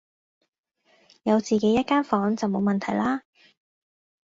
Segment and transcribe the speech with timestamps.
[1.21, 3.21] 有自己一間房就冇問題啦